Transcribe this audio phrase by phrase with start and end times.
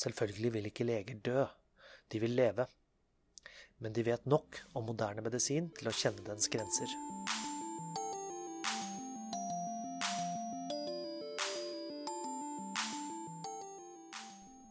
[0.00, 1.44] Selvfølgelig vil ikke leger dø,
[2.12, 2.64] de vil leve.
[3.84, 6.94] Men de vet nok om moderne medisin til å kjenne dens grenser.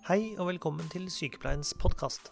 [0.10, 2.32] Hei og velkommen til Sykepleiens podkast.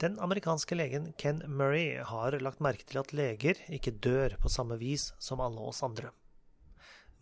[0.00, 4.80] Den amerikanske legen Ken Murray har lagt merke til at leger ikke dør på samme
[4.80, 6.14] vis som alle oss andre.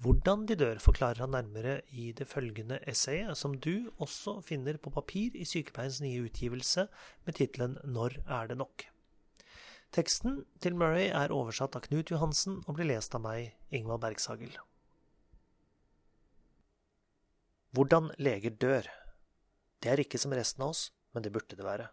[0.05, 4.93] Hvordan de dør, forklarer han nærmere i det følgende essayet, som du også finner på
[4.93, 6.85] papir i Sykepleiens nye utgivelse
[7.25, 8.85] med tittelen Når er det nok?
[9.97, 14.53] Teksten til Murray er oversatt av Knut Johansen og blir lest av meg, Ingvald Bergshagel.
[17.73, 18.91] Hvordan leger dør.
[19.81, 21.89] Det er ikke som resten av oss, men det burde det være.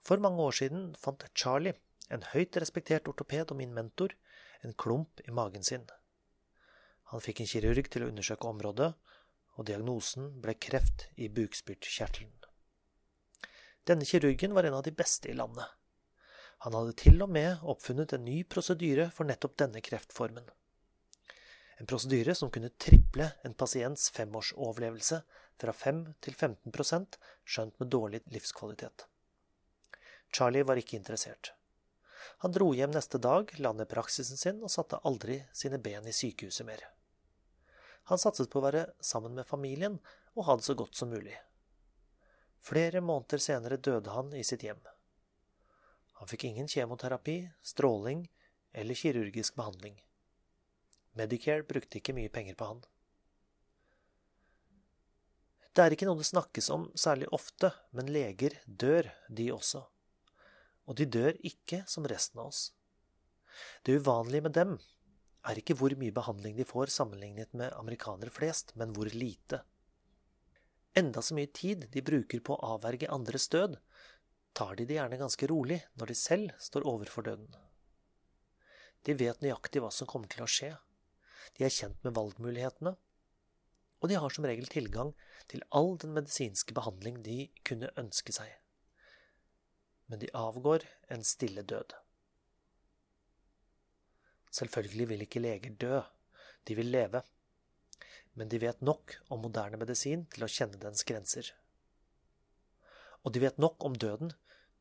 [0.00, 1.76] For mange år siden fant Charlie,
[2.08, 4.14] en høyt respektert ortoped og min mentor,
[4.62, 5.86] en klump i magen sin.
[7.12, 8.92] Han fikk en kirurg til å undersøke området,
[9.58, 12.34] og diagnosen ble kreft i bukspyttkjertelen.
[13.88, 15.66] Denne kirurgen var en av de beste i landet.
[16.66, 20.48] Han hadde til og med oppfunnet en ny prosedyre for nettopp denne kreftformen.
[21.78, 25.20] En prosedyre som kunne triple en pasients femårsoverlevelse
[25.62, 29.06] fra 5 til 15% skjønt med dårlig livskvalitet.
[30.34, 31.54] Charlie var ikke interessert.
[32.44, 36.14] Han dro hjem neste dag, la ned praksisen sin og satte aldri sine ben i
[36.14, 36.84] sykehuset mer.
[38.08, 39.98] Han satset på å være sammen med familien
[40.34, 41.34] og ha det så godt som mulig.
[42.64, 44.80] Flere måneder senere døde han i sitt hjem.
[46.18, 48.26] Han fikk ingen kjemoterapi, stråling
[48.72, 49.98] eller kirurgisk behandling.
[51.18, 52.80] Medicare brukte ikke mye penger på han.
[55.72, 59.84] Det er ikke noe det snakkes om særlig ofte, men leger dør, de også.
[60.88, 62.62] Og de dør ikke som resten av oss.
[63.84, 64.76] Det uvanlige med dem
[65.48, 69.62] er ikke hvor mye behandling de får sammenlignet med amerikanere flest, men hvor lite.
[70.96, 73.76] Enda så mye tid de bruker på å avverge andres død,
[74.56, 77.50] tar de det gjerne ganske rolig når de selv står overfor døden.
[79.06, 80.72] De vet nøyaktig hva som kommer til å skje,
[81.56, 82.96] de er kjent med valgmulighetene,
[83.98, 85.12] og de har som regel tilgang
[85.50, 88.50] til all den medisinske behandling de kunne ønske seg.
[90.08, 91.92] Men de avgår en stille død.
[94.58, 96.00] Selvfølgelig vil ikke leger dø,
[96.68, 97.22] de vil leve.
[98.32, 101.50] Men de vet nok om moderne medisin til å kjenne dens grenser.
[103.24, 104.32] Og de vet nok om døden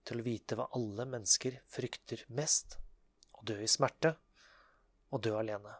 [0.07, 2.77] til å vite hva alle mennesker frykter mest
[3.35, 4.13] å dø i smerte
[5.11, 5.73] og dø alene.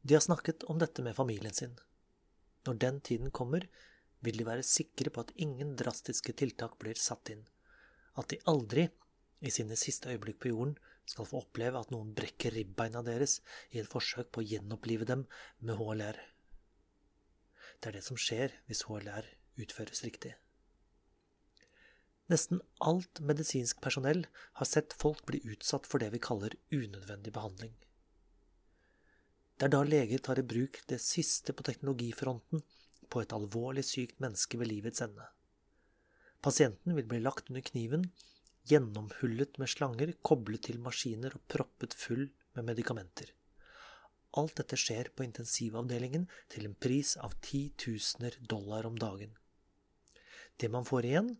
[0.00, 1.76] De har snakket om dette med familien sin.
[2.64, 3.66] Når den tiden kommer,
[4.24, 7.44] vil de være sikre på at ingen drastiske tiltak blir satt inn,
[8.20, 8.88] at de aldri,
[9.40, 10.74] i sine siste øyeblikk på jorden,
[11.08, 13.38] skal få oppleve at noen brekker ribbeina deres
[13.72, 15.24] i et forsøk på å gjenopplive dem
[15.58, 16.18] med HLR.
[17.80, 19.26] Det er det som skjer hvis HLR
[19.64, 20.34] utføres riktig.
[22.30, 24.26] Nesten alt medisinsk personell
[24.60, 27.72] har sett folk bli utsatt for det vi kaller unødvendig behandling.
[29.58, 32.62] Det er da leger tar i bruk det siste på teknologifronten
[33.10, 35.26] på et alvorlig sykt menneske ved livets ende.
[36.40, 38.06] Pasienten vil bli lagt under kniven,
[38.70, 43.34] gjennomhullet med slanger, koblet til maskiner og proppet full med medikamenter.
[44.40, 49.34] Alt dette skjer på intensivavdelingen til en pris av titusener dollar om dagen.
[50.60, 51.30] Det man får igjen,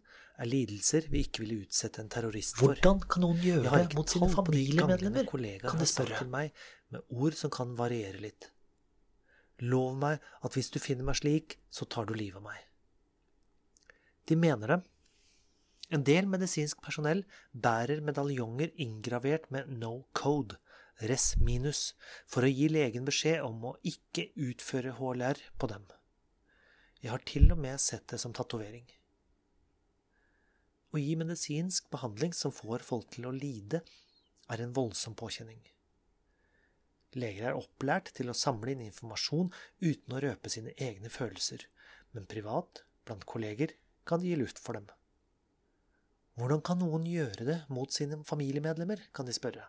[0.40, 2.72] er lidelser vi ikke ville utsette en terrorist for.
[2.72, 5.28] Hvordan kan noen gjøre det mot sine familiemedlemmer,
[5.62, 6.54] kan de spørre til meg
[6.94, 8.48] med ord som kan variere litt.
[9.60, 12.64] Lov meg at hvis du finner meg slik, så tar du livet av meg.
[14.28, 14.80] De mener det.
[15.90, 20.56] En del medisinsk personell bærer medaljonger inngravert med no code,
[21.10, 21.94] res minus,
[22.30, 25.88] for å gi legen beskjed om å ikke utføre HLR på dem.
[27.00, 28.86] Jeg har til og med sett det som tatovering.
[30.90, 33.82] Å gi medisinsk behandling som får folk til å lide,
[34.50, 35.60] er en voldsom påkjenning.
[37.18, 39.50] Leger er opplært til å samle inn informasjon
[39.82, 41.64] uten å røpe sine egne følelser,
[42.14, 43.74] men privat, blant kolleger,
[44.06, 44.86] kan de gi luft for dem.
[46.38, 49.66] Hvordan kan noen gjøre det mot sine familiemedlemmer, kan de spørre.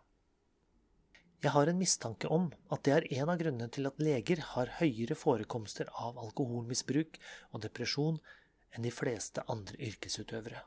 [1.42, 4.76] Jeg har en mistanke om at det er en av grunnene til at leger har
[4.78, 7.18] høyere forekomster av alkoholmisbruk
[7.50, 8.20] og depresjon
[8.72, 10.62] enn de fleste andre yrkesutøvere.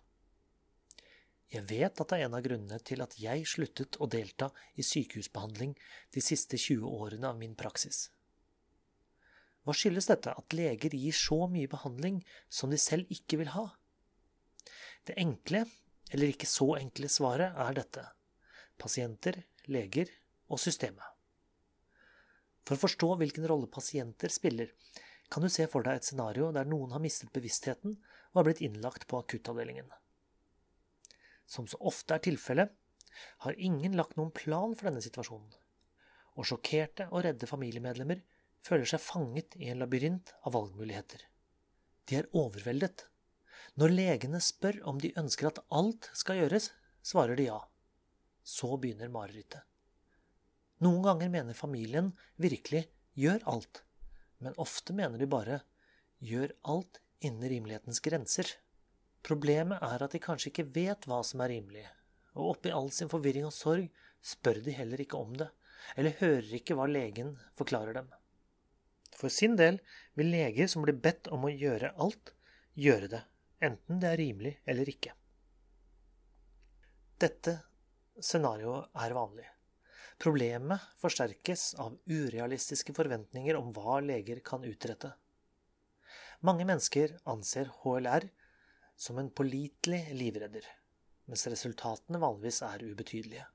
[1.54, 4.82] Jeg vet at det er en av grunnene til at jeg sluttet å delta i
[4.82, 5.76] sykehusbehandling
[6.14, 8.08] de siste 20 årene av min praksis.
[9.62, 12.18] Hva skyldes dette at leger gir så mye behandling
[12.52, 13.68] som de selv ikke vil ha?
[15.06, 15.62] Det enkle,
[16.10, 18.04] eller ikke så enkle svaret er dette
[18.80, 19.38] pasienter,
[19.70, 20.10] leger
[20.50, 21.06] og systemet.
[22.66, 24.72] For å forstå hvilken rolle pasienter spiller,
[25.30, 27.94] kan du se for deg et scenario der noen har mistet bevisstheten
[28.32, 29.86] og har blitt innlagt på akuttavdelingen.
[31.46, 32.72] Som så ofte er tilfellet,
[33.44, 35.52] har ingen lagt noen plan for denne situasjonen,
[36.34, 38.22] og sjokkerte og redde familiemedlemmer
[38.64, 41.20] føler seg fanget i en labyrint av valgmuligheter.
[42.08, 43.06] De er overveldet.
[43.80, 46.70] Når legene spør om de ønsker at alt skal gjøres,
[47.04, 47.60] svarer de ja.
[48.44, 49.62] Så begynner marerittet.
[50.84, 52.84] Noen ganger mener familien virkelig
[53.16, 53.84] gjør alt,
[54.42, 55.60] men ofte mener de bare
[56.24, 58.48] gjør alt innen rimelighetens grenser.
[59.24, 61.84] Problemet er at de kanskje ikke vet hva som er rimelig,
[62.36, 63.86] og oppi all sin forvirring og sorg
[64.24, 65.48] spør de heller ikke om det,
[65.96, 68.10] eller hører ikke hva legen forklarer dem.
[69.14, 69.78] For sin del
[70.18, 72.34] vil leger som blir bedt om å gjøre alt,
[72.76, 73.22] gjøre det,
[73.64, 75.14] enten det er rimelig eller ikke.
[77.24, 77.58] Dette
[78.20, 79.48] scenarioet er vanlig.
[80.20, 85.14] Problemet forsterkes av urealistiske forventninger om hva leger kan utrette.
[86.44, 88.28] Mange mennesker anser HLR
[88.96, 90.66] som en pålitelig livredder,
[91.26, 93.46] mens resultatene vanligvis er ubetydelige.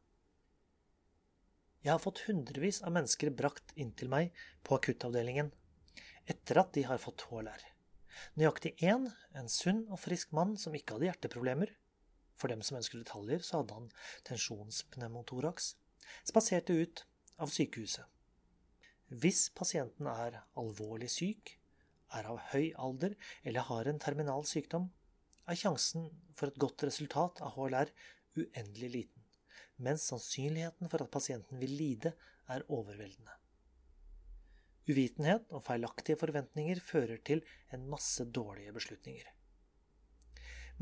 [1.80, 4.34] Jeg har fått hundrevis av mennesker brakt inn til meg
[4.68, 5.54] på akuttavdelingen
[6.30, 7.62] etter at de har fått HLR.
[8.36, 11.72] Nøyaktig én, en sunn og frisk mann som ikke hadde hjerteproblemer,
[12.40, 13.88] for dem som ønsker detaljer, så hadde han
[14.28, 15.74] tensjonspneumotoraks,
[16.28, 17.04] spaserte ut
[17.40, 18.06] av sykehuset.
[19.10, 21.56] Hvis pasienten er alvorlig syk,
[22.14, 23.16] er av høy alder
[23.48, 24.90] eller har en terminal sykdom,
[25.50, 27.92] er sjansen for et godt resultat av HLR
[28.40, 29.20] uendelig liten
[29.84, 32.14] mens sannsynligheten for at pasienten vil lide,
[32.50, 33.36] er overveldende.
[34.90, 37.44] Uvitenhet og feilaktige forventninger fører til
[37.76, 39.28] en masse dårlige beslutninger.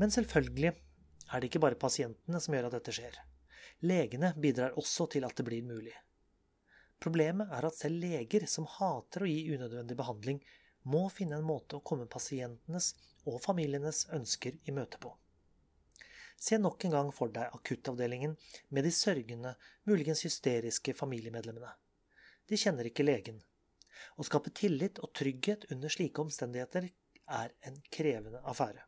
[0.00, 3.18] Men selvfølgelig er det ikke bare pasientene som gjør at dette skjer.
[3.84, 5.92] Legene bidrar også til at det blir mulig.
[6.98, 10.40] Problemet er at selv leger som hater å gi unødvendig behandling,
[10.88, 12.92] må finne en måte å komme pasientenes
[13.28, 15.12] og familienes ønsker i møte på.
[16.38, 18.36] Se nok en gang for deg akuttavdelingen
[18.74, 19.56] med de sørgende,
[19.90, 21.72] muligens hysteriske familiemedlemmene.
[22.48, 23.40] De kjenner ikke legen.
[24.16, 26.86] Å skape tillit og trygghet under slike omstendigheter
[27.38, 28.84] er en krevende affære.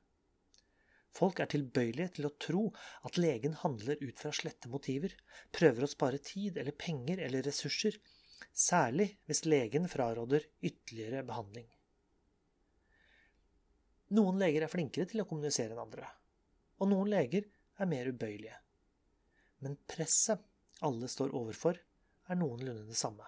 [1.11, 2.63] Folk er tilbøyelige til å tro
[3.09, 5.17] at legen handler ut fra slette motiver,
[5.51, 7.99] prøver å spare tid eller penger eller ressurser,
[8.55, 11.67] særlig hvis legen fraråder ytterligere behandling.
[14.17, 16.09] Noen leger er flinkere til å kommunisere enn andre
[16.81, 17.47] og noen leger
[17.81, 18.57] er mer ubøyelige.
[19.61, 20.43] Men presset
[20.85, 21.77] alle står overfor,
[22.31, 23.27] er noenlunde det samme.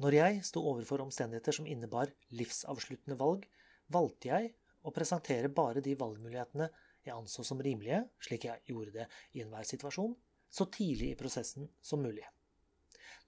[0.00, 3.44] Når jeg sto overfor omstendigheter som innebar livsavsluttende valg,
[3.92, 4.52] valgte jeg
[4.82, 6.70] å presentere bare de valgmulighetene
[7.04, 10.14] jeg anså som rimelige, slik jeg gjorde det i enhver situasjon,
[10.52, 12.24] så tidlig i prosessen som mulig.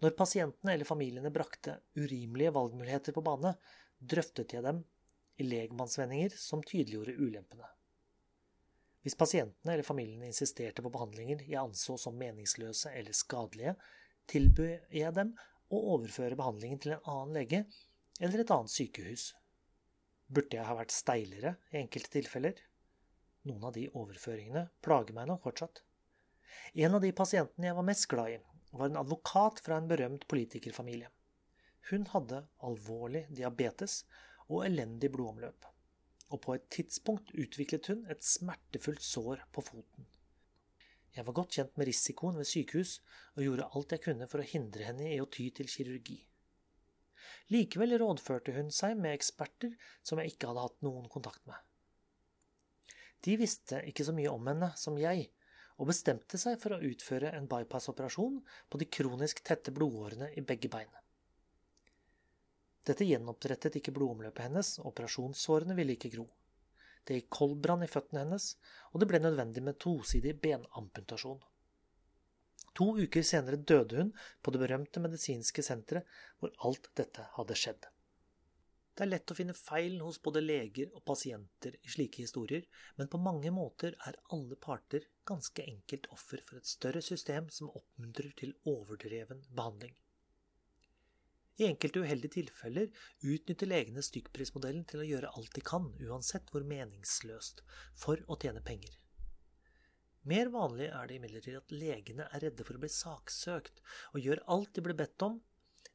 [0.01, 3.55] Når pasientene eller familiene brakte urimelige valgmuligheter på bane,
[4.01, 4.81] drøftet jeg dem
[5.37, 7.69] i legmannsvendinger som tydeliggjorde ulempene.
[9.05, 13.75] Hvis pasientene eller familiene insisterte på behandlinger jeg anså som meningsløse eller skadelige,
[14.31, 15.35] tilbød jeg dem
[15.69, 17.65] å overføre behandlingen til en annen lege
[18.21, 19.27] eller et annet sykehus.
[20.33, 22.63] Burde jeg ha vært steilere i enkelte tilfeller?
[23.45, 25.83] Noen av de overføringene plager meg nok fortsatt.
[26.81, 28.39] En av de pasientene jeg var mest glad i,
[28.73, 31.11] var en advokat fra en berømt politikerfamilie.
[31.91, 34.01] Hun hadde alvorlig diabetes
[34.49, 35.75] og elendig blodomløp
[36.35, 40.07] og på et tidspunkt utviklet hun et smertefullt sår på foten.
[41.15, 42.97] Jeg var godt kjent med risikoen ved sykehus
[43.37, 46.19] og gjorde alt jeg kunne for å hindre henne i å ty til kirurgi.
[47.55, 51.57] Likevel rådførte hun seg med eksperter som jeg ikke hadde hatt noen kontakt med.
[53.25, 55.29] De visste ikke så mye om henne som jeg,
[55.79, 60.71] og bestemte seg for å utføre en bypass-operasjon på de kronisk tette blodårene i begge
[60.73, 60.91] bein.
[62.85, 66.27] Dette gjenopprettet ikke blodomløpet hennes, operasjonssårene ville ikke gro.
[67.05, 68.51] Det gikk koldbrann i føttene hennes,
[68.93, 71.41] og det ble nødvendig med tosidig benamputasjon.
[72.75, 74.13] To uker senere døde hun
[74.43, 77.89] på det berømte medisinske senteret hvor alt dette hadde skjedd.
[78.95, 82.63] Det er lett å finne feil hos både leger og pasienter i slike historier,
[82.99, 87.73] men på mange måter er alle parter ganske enkelt offer for et større system som
[87.75, 89.97] oppmuntrer til overdreven behandling.
[91.55, 92.91] I enkelte uheldige tilfeller
[93.23, 97.63] utnytter legene stykkprismodellen til å gjøre alt de kan, uansett hvor meningsløst,
[97.95, 98.97] for å tjene penger.
[100.27, 103.83] Mer vanlig er det imidlertid at legene er redde for å bli saksøkt,
[104.17, 105.39] og gjør alt de blir bedt om,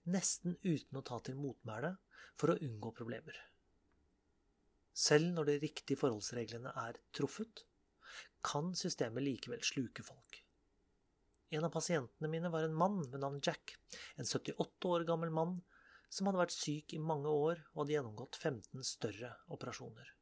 [0.07, 1.95] nesten uten å ta til motmæle,
[2.39, 3.35] for å unngå problemer.
[4.95, 7.65] Selv når de riktige forholdsreglene er truffet,
[8.45, 10.39] kan systemet likevel sluke folk.
[11.49, 13.73] En av pasientene mine var en mann ved navn Jack,
[14.15, 15.57] en 78 år gammel mann
[16.09, 20.13] som hadde vært syk i mange år og hadde gjennomgått 15 større operasjoner.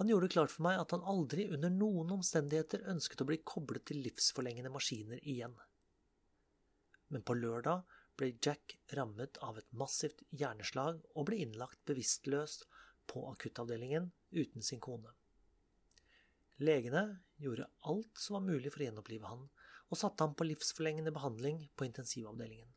[0.00, 3.40] Han gjorde det klart for meg at han aldri under noen omstendigheter ønsket å bli
[3.44, 5.54] koblet til livsforlengende maskiner igjen.
[7.10, 7.82] Men på lørdag
[8.16, 12.62] ble Jack rammet av et massivt hjerneslag og ble innlagt bevisstløs
[13.10, 15.12] på akuttavdelingen uten sin kone.
[16.60, 17.04] Legene
[17.40, 19.46] gjorde alt som var mulig for å gjenopplive han,
[19.90, 22.68] og satte ham på livsforlengende behandling på intensivavdelingen.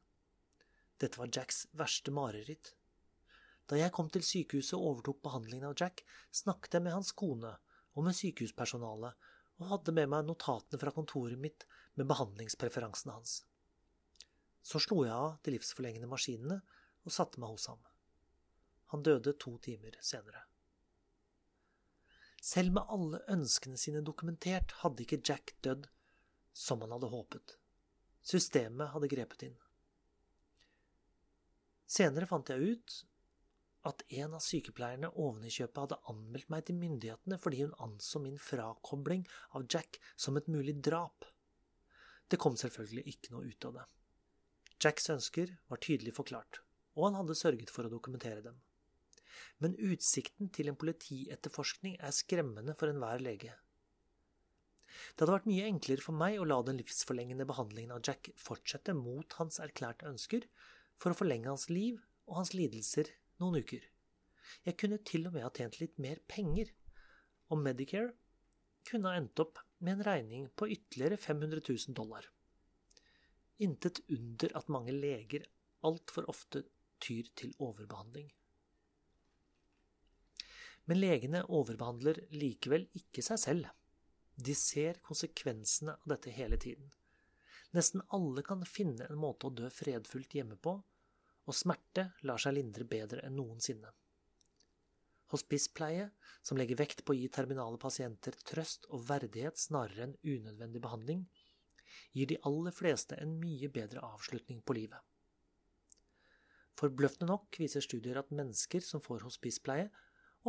[1.01, 2.73] Dette var Jacks verste mareritt.
[3.69, 6.03] Da jeg kom til sykehuset og overtok behandlingen av Jack,
[6.33, 7.53] snakket jeg med hans kone
[7.93, 9.13] og med sykehuspersonalet,
[9.61, 11.65] og hadde med meg notatene fra kontoret mitt
[11.99, 13.43] med behandlingspreferansene hans.
[14.65, 16.61] Så slo jeg av de livsforlengende maskinene
[17.03, 17.81] og satte meg hos ham.
[18.93, 20.45] Han døde to timer senere.
[22.43, 25.87] Selv med alle ønskene sine dokumentert hadde ikke Jack dødd
[26.53, 27.57] som han hadde håpet.
[28.23, 29.57] Systemet hadde grepet inn.
[31.89, 32.99] Senere fant jeg ut
[33.89, 38.21] at en av sykepleierne oven i kjøpet hadde anmeldt meg til myndighetene fordi hun anså
[38.23, 39.25] min frakobling
[39.57, 41.27] av Jack som et mulig drap.
[42.31, 43.87] Det kom selvfølgelig ikke noe ut av det.
[44.83, 46.61] Jacks ønsker var tydelig forklart,
[46.95, 48.55] og han hadde sørget for å dokumentere dem.
[49.63, 53.53] Men utsikten til en politietterforskning er skremmende for enhver lege.
[55.13, 58.95] Det hadde vært mye enklere for meg å la den livsforlengende behandlingen av Jack fortsette
[58.97, 60.45] mot hans erklærte ønsker,
[61.01, 63.09] for å forlenge hans liv og hans lidelser
[63.41, 63.83] noen uker.
[64.67, 66.69] Jeg kunne til og med ha tjent litt mer penger,
[67.51, 68.13] og Medicare
[68.87, 72.27] kunne ha endt opp med en regning på ytterligere 500 000 dollar.
[73.63, 75.45] Intet under at mange leger
[75.87, 76.63] altfor ofte
[77.03, 78.29] tyr til overbehandling.
[80.89, 83.69] Men legene overbehandler likevel ikke seg selv.
[84.35, 86.89] De ser konsekvensene av dette hele tiden.
[87.73, 90.77] Nesten alle kan finne en måte å dø fredfullt hjemme på,
[91.43, 93.91] og smerte lar seg lindre bedre enn noensinne.
[95.33, 96.09] Hospicepleie,
[96.45, 101.23] som legger vekt på å gi terminale pasienter trøst og verdighet snarere enn unødvendig behandling,
[102.13, 104.99] gir de aller fleste en mye bedre avslutning på livet.
[106.77, 109.89] Forbløffende nok viser studier at mennesker som får hospicepleie,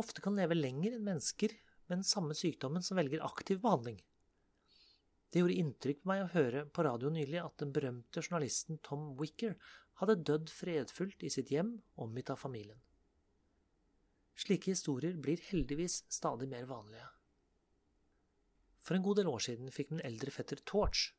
[0.01, 1.53] ofte kan leve lenger enn mennesker
[1.87, 3.99] med den samme sykdommen som velger aktiv behandling.
[5.31, 9.09] Det gjorde inntrykk på meg å høre på radio nylig at den berømte journalisten Tom
[9.19, 9.57] Wicker
[9.99, 12.79] hadde dødd fredfullt i sitt hjem, omgitt av familien.
[14.35, 17.07] Slike historier blir heldigvis stadig mer vanlige.
[18.83, 21.09] For en god del år siden fikk min eldre fetter Torch,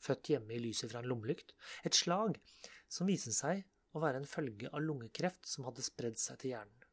[0.00, 1.54] født hjemme i lyset fra en lommelykt,
[1.84, 2.36] et slag
[2.88, 3.64] som viste seg
[3.96, 6.85] å være en følge av lungekreft som hadde spredd seg til hjernen.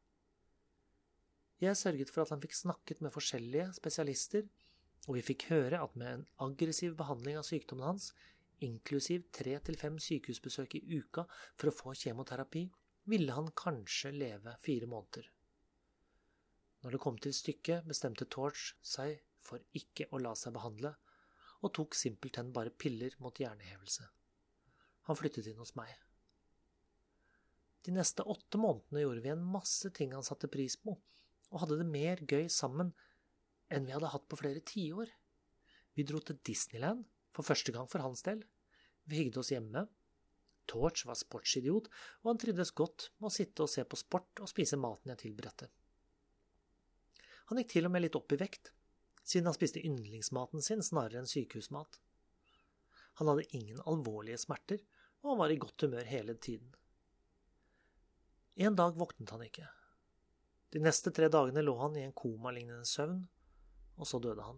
[1.62, 4.46] Jeg sørget for at han fikk snakket med forskjellige spesialister,
[5.06, 8.10] og vi fikk høre at med en aggressiv behandling av sykdommen hans,
[8.64, 11.26] inklusiv tre til fem sykehusbesøk i uka
[11.60, 12.64] for å få kjemoterapi,
[13.12, 15.28] ville han kanskje leve fire måneder.
[16.84, 20.94] Når det kom til stykket, bestemte Torch seg for ikke å la seg behandle,
[21.64, 24.04] og tok simpelthen bare piller mot hjernehevelse.
[25.08, 25.92] Han flyttet inn hos meg.
[27.84, 30.96] De neste åtte månedene gjorde vi en masse ting han satte pris på,
[31.54, 32.90] og hadde det mer gøy sammen
[33.72, 35.10] enn vi hadde hatt på flere tiår.
[35.94, 38.42] Vi dro til Disneyland, for første gang for hans del.
[39.06, 39.86] Vi hygget oss hjemme.
[40.70, 41.90] Torch var sportsidiot,
[42.22, 45.22] og han trivdes godt med å sitte og se på sport og spise maten jeg
[45.26, 45.68] tilberedte.
[47.50, 48.72] Han gikk til og med litt opp i vekt,
[49.24, 52.00] siden han spiste yndlingsmaten sin snarere enn sykehusmat.
[53.20, 54.80] Han hadde ingen alvorlige smerter,
[55.22, 56.72] og han var i godt humør hele tiden.
[58.54, 59.68] En dag våknet han ikke,
[60.74, 63.20] de neste tre dagene lå han i en komalignende søvn,
[63.94, 64.56] og så døde han.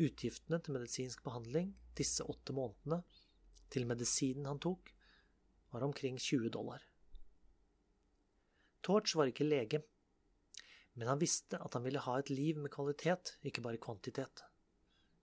[0.00, 3.02] Utgiftene til medisinsk behandling disse åtte månedene,
[3.68, 4.88] til medisinen han tok,
[5.74, 6.80] var omkring 20 dollar.
[8.84, 9.82] Torch var ikke lege,
[10.94, 14.46] men han visste at han ville ha et liv med kvalitet, ikke bare kvantitet.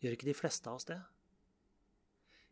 [0.06, 1.02] Gjør ikke de fleste av oss det?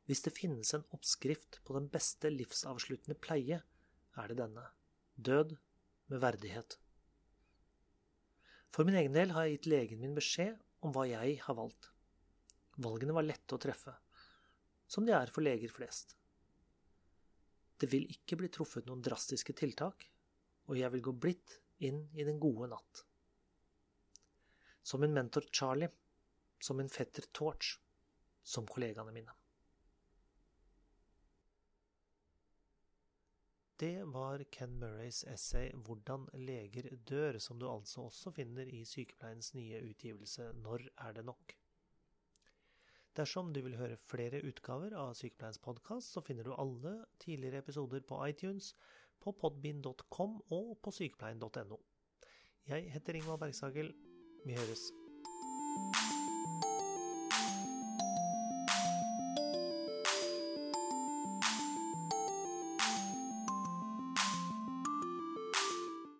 [0.09, 3.61] Hvis det finnes en oppskrift på den beste livsavsluttende pleie,
[4.17, 4.71] er det denne–
[5.29, 5.59] død
[6.09, 6.77] med verdighet.
[8.73, 11.89] For min egen del har jeg gitt legen min beskjed om hva jeg har valgt.
[12.79, 13.93] Valgene var lette å treffe,
[14.87, 16.15] som de er for leger flest.
[17.79, 20.05] Det vil ikke bli truffet noen drastiske tiltak,
[20.67, 23.03] og jeg vil gå blidt inn i den gode natt.
[24.83, 25.91] Som min mentor Charlie,
[26.59, 27.77] som min fetter Torch,
[28.43, 29.38] som kollegaene mine.
[33.79, 39.53] Det var Ken Murrays essay 'Hvordan leger dør', som du altså også finner i Sykepleiens
[39.53, 41.55] nye utgivelse 'Når er det nok'?
[43.15, 47.99] Dersom du vil høre flere utgaver av Sykepleiens podkast, så finner du alle tidligere episoder
[47.99, 48.75] på iTunes,
[49.19, 51.79] på podbind.com og på sykepleien.no.
[52.67, 53.93] Jeg heter Ingvald Bergsagel.
[54.45, 54.91] Vi høres.